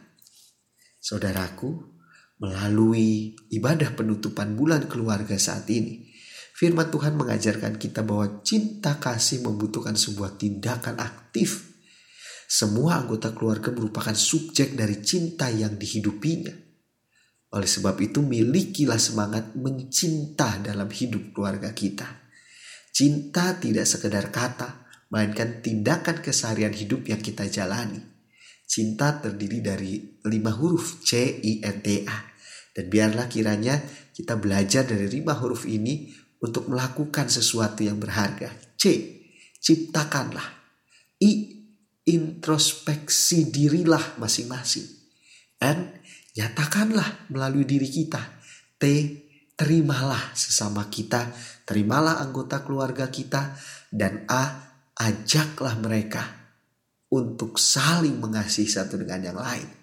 Saudaraku, 0.98 2.01
melalui 2.42 3.38
ibadah 3.54 3.94
penutupan 3.94 4.58
bulan 4.58 4.90
keluarga 4.90 5.38
saat 5.38 5.70
ini. 5.70 6.10
Firman 6.58 6.90
Tuhan 6.90 7.14
mengajarkan 7.14 7.78
kita 7.78 8.02
bahwa 8.02 8.42
cinta 8.42 8.98
kasih 8.98 9.46
membutuhkan 9.46 9.94
sebuah 9.94 10.34
tindakan 10.42 10.98
aktif. 10.98 11.70
Semua 12.50 12.98
anggota 12.98 13.30
keluarga 13.30 13.70
merupakan 13.70 14.12
subjek 14.12 14.74
dari 14.74 14.98
cinta 15.00 15.48
yang 15.48 15.78
dihidupinya. 15.78 16.52
Oleh 17.54 17.70
sebab 17.70 17.96
itu 18.02 18.20
milikilah 18.20 18.98
semangat 18.98 19.54
mencinta 19.54 20.58
dalam 20.58 20.90
hidup 20.90 21.30
keluarga 21.32 21.70
kita. 21.70 22.26
Cinta 22.92 23.56
tidak 23.56 23.86
sekedar 23.88 24.28
kata, 24.34 24.84
melainkan 25.14 25.62
tindakan 25.64 26.20
keseharian 26.20 26.74
hidup 26.74 27.06
yang 27.08 27.22
kita 27.22 27.48
jalani. 27.48 28.02
Cinta 28.68 29.20
terdiri 29.20 29.64
dari 29.64 30.20
lima 30.28 30.52
huruf 30.52 31.00
C, 31.04 31.40
I, 31.40 31.64
N, 31.64 31.78
T, 31.80 32.04
A 32.08 32.31
dan 32.72 32.88
biarlah 32.88 33.28
kiranya 33.28 33.76
kita 34.16 34.40
belajar 34.40 34.88
dari 34.88 35.08
lima 35.08 35.36
huruf 35.36 35.68
ini 35.68 36.08
untuk 36.40 36.72
melakukan 36.72 37.28
sesuatu 37.28 37.84
yang 37.84 38.00
berharga. 38.00 38.50
C. 38.74 38.84
Ciptakanlah. 39.60 40.48
I. 41.22 41.62
Introspeksi 42.02 43.54
dirilah 43.54 44.18
masing-masing. 44.18 44.88
N. 45.62 46.02
Nyatakanlah 46.34 47.30
melalui 47.30 47.62
diri 47.62 47.86
kita. 47.86 48.42
T. 48.80 48.84
Terimalah 49.52 50.34
sesama 50.34 50.90
kita, 50.90 51.30
terimalah 51.62 52.18
anggota 52.18 52.66
keluarga 52.66 53.06
kita, 53.12 53.54
dan 53.92 54.26
A. 54.26 54.74
Ajaklah 54.92 55.78
mereka 55.78 56.24
untuk 57.12 57.60
saling 57.60 58.18
mengasihi 58.18 58.66
satu 58.66 58.98
dengan 58.98 59.20
yang 59.22 59.38
lain. 59.38 59.81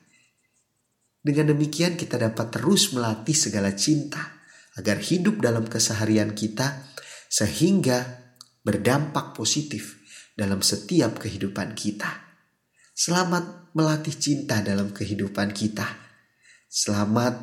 Dengan 1.20 1.52
demikian 1.52 2.00
kita 2.00 2.16
dapat 2.16 2.48
terus 2.56 2.96
melatih 2.96 3.36
segala 3.36 3.76
cinta 3.76 4.40
agar 4.80 5.04
hidup 5.04 5.44
dalam 5.44 5.68
keseharian 5.68 6.32
kita 6.32 6.88
sehingga 7.28 8.32
berdampak 8.64 9.36
positif 9.36 10.00
dalam 10.40 10.64
setiap 10.64 11.20
kehidupan 11.20 11.76
kita. 11.76 12.08
Selamat 12.96 13.76
melatih 13.76 14.16
cinta 14.16 14.64
dalam 14.64 14.96
kehidupan 14.96 15.52
kita. 15.52 15.88
Selamat 16.72 17.36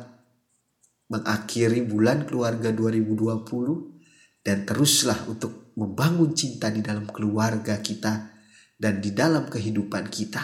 mengakhiri 1.13 1.85
bulan 1.85 2.25
keluarga 2.25 2.73
2020 2.73 3.45
dan 4.41 4.65
teruslah 4.65 5.21
untuk 5.29 5.77
membangun 5.77 6.33
cinta 6.33 6.73
di 6.73 6.81
dalam 6.81 7.05
keluarga 7.05 7.77
kita 7.77 8.33
dan 8.73 8.97
di 8.97 9.13
dalam 9.13 9.45
kehidupan 9.45 10.09
kita. 10.09 10.41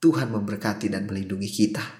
Tuhan 0.00 0.32
memberkati 0.32 0.88
dan 0.88 1.04
melindungi 1.04 1.50
kita. 1.52 1.99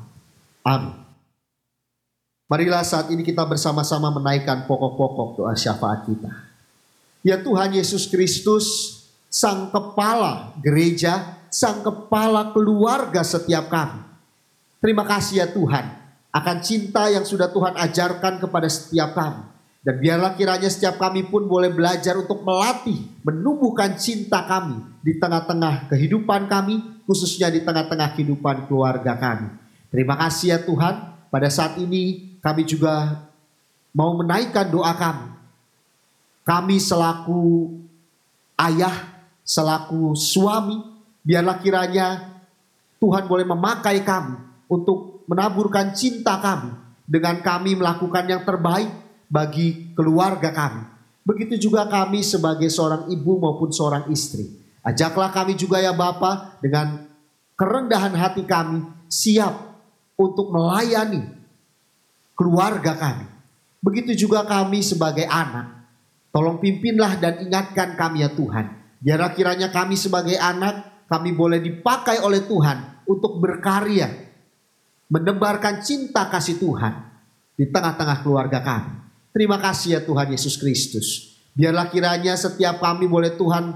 Amin. 0.61 1.01
Marilah 2.51 2.83
saat 2.83 3.07
ini 3.09 3.23
kita 3.23 3.47
bersama-sama 3.47 4.11
menaikkan 4.11 4.67
pokok-pokok 4.67 5.39
doa 5.39 5.55
syafaat 5.55 6.03
kita. 6.03 6.27
Ya 7.23 7.39
Tuhan 7.39 7.71
Yesus 7.71 8.11
Kristus, 8.11 8.97
Sang 9.31 9.71
Kepala 9.71 10.51
gereja, 10.59 11.39
Sang 11.47 11.79
Kepala 11.79 12.51
keluarga 12.51 13.23
setiap 13.23 13.71
kami. 13.71 14.03
Terima 14.83 15.07
kasih 15.07 15.45
ya 15.45 15.47
Tuhan 15.47 15.85
akan 16.31 16.57
cinta 16.59 17.07
yang 17.07 17.23
sudah 17.23 17.47
Tuhan 17.51 17.75
ajarkan 17.75 18.43
kepada 18.43 18.67
setiap 18.67 19.15
kami. 19.15 19.47
Dan 19.81 19.97
biarlah 19.97 20.37
kiranya 20.37 20.69
setiap 20.69 21.01
kami 21.01 21.25
pun 21.25 21.49
boleh 21.49 21.73
belajar 21.73 22.13
untuk 22.13 22.45
melatih, 22.45 23.01
menumbuhkan 23.25 23.97
cinta 23.97 24.45
kami 24.45 24.77
di 25.01 25.17
tengah-tengah 25.17 25.89
kehidupan 25.89 26.45
kami, 26.45 27.01
khususnya 27.09 27.49
di 27.49 27.65
tengah-tengah 27.65 28.13
kehidupan 28.13 28.69
keluarga 28.69 29.17
kami. 29.17 29.49
Terima 29.91 30.15
kasih 30.15 30.55
ya 30.55 30.59
Tuhan, 30.63 30.95
pada 31.27 31.51
saat 31.51 31.75
ini 31.75 32.33
kami 32.39 32.63
juga 32.63 33.27
mau 33.91 34.15
menaikkan 34.15 34.71
doa 34.71 34.95
kami. 34.95 35.27
Kami 36.47 36.79
selaku 36.79 37.75
ayah, 38.55 38.95
selaku 39.43 40.15
suami, 40.15 40.79
biarlah 41.21 41.59
kiranya 41.59 42.39
Tuhan 43.03 43.27
boleh 43.27 43.43
memakai 43.43 43.99
kami 44.01 44.39
untuk 44.71 45.27
menaburkan 45.27 45.91
cinta 45.91 46.39
kami 46.39 46.71
dengan 47.03 47.43
kami 47.43 47.75
melakukan 47.75 48.25
yang 48.25 48.41
terbaik 48.47 48.89
bagi 49.27 49.91
keluarga 49.91 50.55
kami. 50.55 50.87
Begitu 51.27 51.69
juga 51.69 51.85
kami 51.85 52.23
sebagai 52.23 52.71
seorang 52.71 53.11
ibu 53.11 53.37
maupun 53.37 53.69
seorang 53.69 54.07
istri. 54.09 54.47
Ajaklah 54.81 55.29
kami 55.29 55.53
juga 55.53 55.77
ya 55.77 55.93
Bapa 55.93 56.57
dengan 56.63 57.05
kerendahan 57.53 58.15
hati 58.17 58.41
kami 58.47 58.81
siap 59.05 59.70
untuk 60.21 60.53
melayani 60.53 61.25
keluarga 62.37 62.93
kami. 62.93 63.25
Begitu 63.81 64.27
juga 64.27 64.45
kami 64.45 64.85
sebagai 64.85 65.25
anak. 65.25 65.81
Tolong 66.29 66.61
pimpinlah 66.61 67.17
dan 67.17 67.41
ingatkan 67.41 67.97
kami 67.97 68.23
ya 68.23 68.29
Tuhan. 68.31 68.65
Biarlah 69.01 69.33
kiranya 69.33 69.67
kami 69.73 69.97
sebagai 69.97 70.37
anak, 70.37 71.05
kami 71.09 71.33
boleh 71.33 71.59
dipakai 71.59 72.21
oleh 72.21 72.45
Tuhan 72.45 73.03
untuk 73.09 73.41
berkarya. 73.41 74.29
Menebarkan 75.11 75.83
cinta 75.83 76.31
kasih 76.31 76.61
Tuhan 76.61 76.93
di 77.59 77.67
tengah-tengah 77.67 78.23
keluarga 78.23 78.63
kami. 78.63 78.93
Terima 79.35 79.59
kasih 79.59 79.99
ya 79.99 80.01
Tuhan 80.05 80.31
Yesus 80.31 80.55
Kristus. 80.55 81.35
Biarlah 81.51 81.91
kiranya 81.91 82.31
setiap 82.39 82.79
kami 82.79 83.11
boleh 83.11 83.35
Tuhan 83.35 83.75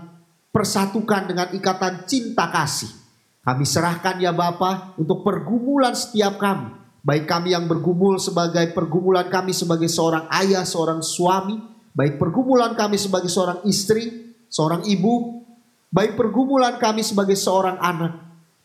persatukan 0.56 1.28
dengan 1.28 1.52
ikatan 1.52 2.08
cinta 2.08 2.48
kasih 2.48 3.05
kami 3.46 3.62
serahkan 3.62 4.18
ya 4.18 4.34
Bapa 4.34 4.98
untuk 4.98 5.22
pergumulan 5.22 5.94
setiap 5.94 6.42
kami. 6.42 6.74
Baik 7.06 7.30
kami 7.30 7.54
yang 7.54 7.70
bergumul 7.70 8.18
sebagai 8.18 8.74
pergumulan 8.74 9.30
kami 9.30 9.54
sebagai 9.54 9.86
seorang 9.86 10.26
ayah, 10.34 10.66
seorang 10.66 11.06
suami. 11.06 11.62
Baik 11.94 12.18
pergumulan 12.18 12.74
kami 12.74 12.98
sebagai 12.98 13.30
seorang 13.30 13.62
istri, 13.70 14.34
seorang 14.50 14.82
ibu. 14.90 15.46
Baik 15.94 16.18
pergumulan 16.18 16.82
kami 16.82 17.06
sebagai 17.06 17.38
seorang 17.38 17.78
anak. 17.78 18.18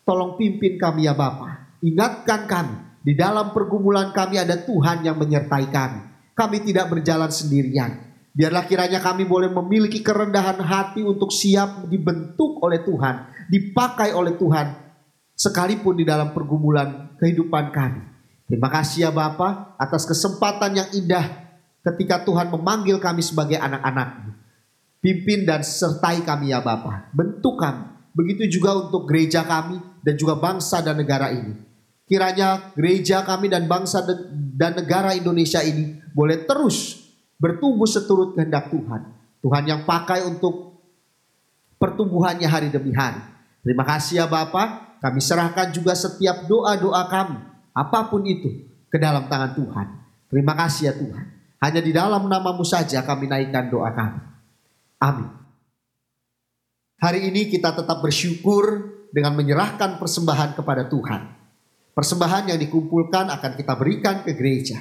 Tolong 0.09 0.41
pimpin 0.41 0.81
kami 0.81 1.05
ya 1.05 1.13
Bapa. 1.13 1.77
Ingatkan 1.85 2.49
kami. 2.49 2.77
Di 3.05 3.13
dalam 3.13 3.53
pergumulan 3.53 4.17
kami 4.17 4.41
ada 4.41 4.57
Tuhan 4.57 5.05
yang 5.05 5.21
menyertai 5.21 5.69
kami. 5.69 6.01
Kami 6.33 6.57
tidak 6.65 6.89
berjalan 6.89 7.29
sendirian. 7.29 8.01
Biarlah 8.33 8.65
kiranya 8.65 9.05
kami 9.05 9.29
boleh 9.29 9.53
memiliki 9.53 10.01
kerendahan 10.01 10.57
hati 10.57 11.05
untuk 11.05 11.29
siap 11.29 11.85
dibentuk 11.85 12.57
oleh 12.65 12.81
Tuhan 12.81 13.40
dipakai 13.51 14.15
oleh 14.15 14.39
Tuhan 14.39 14.71
sekalipun 15.35 15.99
di 15.99 16.07
dalam 16.07 16.31
pergumulan 16.31 17.19
kehidupan 17.19 17.75
kami. 17.75 18.03
Terima 18.47 18.71
kasih 18.71 19.07
ya 19.07 19.11
Bapa 19.11 19.75
atas 19.75 20.07
kesempatan 20.07 20.79
yang 20.79 20.89
indah 20.95 21.27
ketika 21.83 22.23
Tuhan 22.23 22.51
memanggil 22.51 23.03
kami 23.03 23.23
sebagai 23.23 23.59
anak-anakmu. 23.59 24.31
Pimpin 25.01 25.49
dan 25.49 25.65
sertai 25.67 26.23
kami 26.23 26.53
ya 26.55 26.63
Bapa. 26.63 27.11
Bentuk 27.11 27.59
kami. 27.59 27.89
Begitu 28.11 28.61
juga 28.61 28.75
untuk 28.75 29.07
gereja 29.07 29.47
kami 29.47 29.79
dan 30.03 30.15
juga 30.19 30.37
bangsa 30.37 30.83
dan 30.83 30.99
negara 30.99 31.31
ini. 31.31 31.57
Kiranya 32.11 32.75
gereja 32.75 33.23
kami 33.23 33.47
dan 33.47 33.71
bangsa 33.71 34.03
dan 34.35 34.75
negara 34.75 35.15
Indonesia 35.15 35.63
ini 35.63 36.03
boleh 36.11 36.43
terus 36.43 37.07
bertumbuh 37.39 37.87
seturut 37.87 38.35
kehendak 38.35 38.69
Tuhan. 38.69 39.15
Tuhan 39.41 39.65
yang 39.65 39.81
pakai 39.87 40.27
untuk 40.27 40.83
pertumbuhannya 41.79 42.45
hari 42.51 42.69
demi 42.69 42.93
hari. 42.93 43.30
Terima 43.61 43.85
kasih 43.85 44.25
ya 44.25 44.27
Bapak, 44.27 45.01
kami 45.05 45.21
serahkan 45.21 45.69
juga 45.73 45.93
setiap 45.93 46.49
doa-doa 46.49 47.05
kami, 47.13 47.37
apa 47.77 48.09
pun 48.09 48.25
itu, 48.25 48.69
ke 48.89 48.97
dalam 48.97 49.29
tangan 49.29 49.53
Tuhan. 49.53 49.87
Terima 50.33 50.57
kasih 50.57 50.83
ya 50.89 50.95
Tuhan. 50.97 51.27
Hanya 51.61 51.81
di 51.85 51.93
dalam 51.93 52.25
namamu 52.25 52.65
saja 52.65 53.05
kami 53.05 53.29
naikkan 53.29 53.69
doa 53.69 53.93
kami. 53.93 54.21
Amin. 55.01 55.29
Hari 57.01 57.33
ini 57.33 57.49
kita 57.53 57.73
tetap 57.77 58.01
bersyukur 58.01 58.93
dengan 59.13 59.37
menyerahkan 59.37 60.01
persembahan 60.01 60.57
kepada 60.57 60.89
Tuhan. 60.89 61.21
Persembahan 61.93 62.53
yang 62.53 62.59
dikumpulkan 62.61 63.29
akan 63.29 63.53
kita 63.57 63.73
berikan 63.77 64.25
ke 64.25 64.33
gereja. 64.37 64.81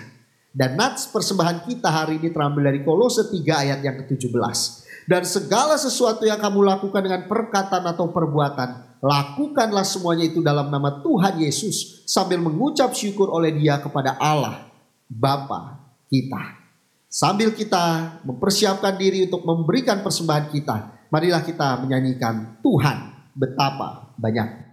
Dan 0.49 0.79
nats 0.79 1.07
persembahan 1.11 1.67
kita 1.67 1.87
hari 1.91 2.19
ini 2.19 2.31
terambil 2.31 2.71
dari 2.71 2.79
Kolose 2.83 3.27
3 3.27 3.63
ayat 3.63 3.79
yang 3.83 3.95
ke-17 4.03 4.88
dan 5.09 5.25
segala 5.25 5.73
sesuatu 5.73 6.21
yang 6.21 6.37
kamu 6.37 6.69
lakukan 6.69 7.01
dengan 7.01 7.25
perkataan 7.25 7.81
atau 7.89 8.13
perbuatan, 8.13 9.01
lakukanlah 9.01 9.81
semuanya 9.81 10.29
itu 10.29 10.45
dalam 10.45 10.69
nama 10.69 11.01
Tuhan 11.01 11.41
Yesus 11.41 12.05
sambil 12.05 12.37
mengucap 12.37 12.93
syukur 12.93 13.25
oleh 13.33 13.49
Dia 13.57 13.81
kepada 13.81 14.13
Allah 14.21 14.69
Bapa 15.09 15.81
kita. 16.13 16.61
Sambil 17.09 17.57
kita 17.57 18.21
mempersiapkan 18.21 19.01
diri 19.01 19.25
untuk 19.25 19.41
memberikan 19.49 20.05
persembahan 20.05 20.53
kita, 20.53 21.09
marilah 21.09 21.41
kita 21.41 21.81
menyanyikan 21.81 22.61
Tuhan 22.61 23.33
betapa 23.33 24.13
banyak. 24.13 24.68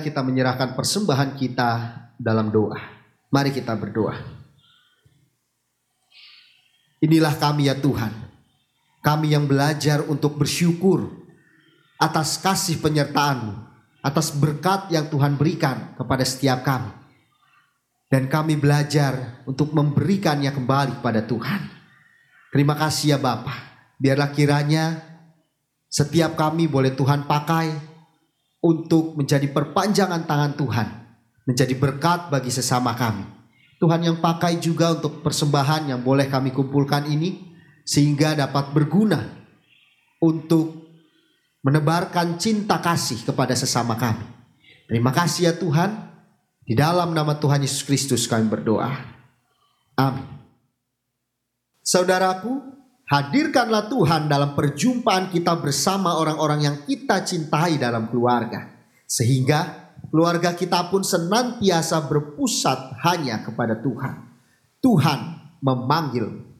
Kita 0.00 0.24
menyerahkan 0.24 0.74
persembahan 0.74 1.36
kita 1.36 1.70
dalam 2.16 2.48
doa. 2.48 2.80
Mari 3.30 3.54
kita 3.54 3.78
berdoa. 3.78 4.16
Inilah 7.00 7.32
kami 7.40 7.70
ya 7.70 7.76
Tuhan. 7.78 8.12
Kami 9.00 9.32
yang 9.32 9.48
belajar 9.48 10.04
untuk 10.04 10.36
bersyukur 10.36 11.08
atas 11.96 12.36
kasih 12.36 12.80
penyertaan-Mu, 12.84 13.56
atas 14.04 14.32
berkat 14.36 14.92
yang 14.92 15.08
Tuhan 15.08 15.40
berikan 15.40 15.96
kepada 15.96 16.24
setiap 16.24 16.60
kami. 16.60 16.92
Dan 18.10 18.26
kami 18.28 18.58
belajar 18.58 19.40
untuk 19.48 19.72
memberikannya 19.72 20.50
kembali 20.52 21.00
kepada 21.00 21.24
Tuhan. 21.24 21.62
Terima 22.50 22.74
kasih 22.74 23.16
ya 23.16 23.18
Bapa. 23.22 23.54
Biarlah 23.96 24.34
kiranya 24.34 24.98
setiap 25.86 26.34
kami 26.34 26.66
boleh 26.66 26.92
Tuhan 26.92 27.24
pakai 27.30 27.70
untuk 28.60 29.16
menjadi 29.16 29.48
perpanjangan 29.48 30.28
tangan 30.28 30.52
Tuhan, 30.56 30.88
menjadi 31.48 31.74
berkat 31.76 32.28
bagi 32.28 32.52
sesama 32.52 32.92
kami. 32.92 33.24
Tuhan 33.80 34.04
yang 34.04 34.20
pakai 34.20 34.60
juga 34.60 34.92
untuk 34.92 35.24
persembahan 35.24 35.88
yang 35.88 36.00
boleh 36.04 36.28
kami 36.28 36.52
kumpulkan 36.52 37.08
ini, 37.08 37.56
sehingga 37.84 38.36
dapat 38.36 38.76
berguna 38.76 39.24
untuk 40.20 40.84
menebarkan 41.64 42.36
cinta 42.36 42.80
kasih 42.80 43.24
kepada 43.24 43.56
sesama 43.56 43.96
kami. 43.96 44.24
Terima 44.84 45.12
kasih 45.12 45.52
ya 45.52 45.54
Tuhan. 45.56 46.12
Di 46.60 46.78
dalam 46.78 47.16
nama 47.16 47.34
Tuhan 47.34 47.64
Yesus 47.64 47.82
Kristus 47.82 48.28
kami 48.30 48.46
berdoa. 48.46 48.94
Amin. 49.98 50.28
Saudaraku, 51.82 52.62
hadirkanlah 53.10 53.90
Tuhan 53.90 54.30
dalam 54.30 54.54
perjumpaan 54.54 55.34
kita 55.34 55.58
bersama 55.58 56.14
orang-orang 56.14 56.60
yang 56.62 56.76
kita 56.86 57.26
cintai 57.26 57.74
dalam 57.76 58.06
keluarga. 58.06 58.70
Sehingga 59.10 59.90
keluarga 60.14 60.54
kita 60.54 60.86
pun 60.86 61.02
senantiasa 61.02 62.06
berpusat 62.06 63.02
hanya 63.02 63.42
kepada 63.42 63.82
Tuhan. 63.82 64.30
Tuhan 64.78 65.20
memanggil 65.60 66.50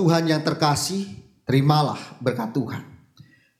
Tuhan 0.00 0.24
yang 0.24 0.40
terkasih, 0.40 1.04
terimalah 1.44 2.00
berkat 2.24 2.56
Tuhan. 2.56 2.80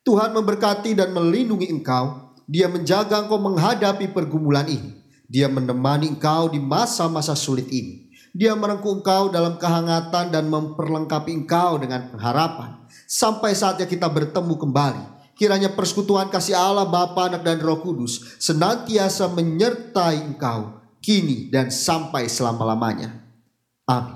Tuhan 0.01 0.33
memberkati 0.33 0.97
dan 0.97 1.13
melindungi 1.13 1.69
engkau. 1.69 2.33
Dia 2.49 2.65
menjaga 2.73 3.21
engkau 3.21 3.37
menghadapi 3.37 4.09
pergumulan 4.09 4.65
ini. 4.65 4.97
Dia 5.29 5.53
menemani 5.53 6.17
engkau 6.17 6.49
di 6.49 6.57
masa-masa 6.57 7.37
sulit 7.37 7.69
ini. 7.69 8.09
Dia 8.33 8.57
merengkuh 8.57 9.05
engkau 9.05 9.29
dalam 9.29 9.61
kehangatan 9.61 10.33
dan 10.33 10.49
memperlengkapi 10.49 11.45
engkau 11.45 11.77
dengan 11.77 12.09
pengharapan. 12.09 12.89
Sampai 13.05 13.53
saatnya 13.53 13.85
kita 13.85 14.09
bertemu 14.09 14.57
kembali. 14.57 15.05
Kiranya 15.37 15.77
persekutuan 15.77 16.33
kasih 16.33 16.57
Allah 16.57 16.89
Bapa, 16.89 17.29
Anak 17.29 17.45
dan 17.45 17.61
Roh 17.61 17.85
Kudus 17.85 18.41
senantiasa 18.41 19.29
menyertai 19.29 20.25
engkau 20.25 20.81
kini 21.05 21.53
dan 21.53 21.69
sampai 21.69 22.33
selama-lamanya. 22.33 23.13
Amin. 23.85 24.09